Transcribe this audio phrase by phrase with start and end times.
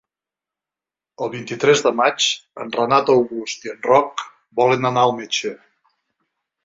[1.25, 2.29] El vint-i-tres de maig
[2.63, 4.25] en Renat August i en Roc
[4.63, 5.53] volen anar al metge.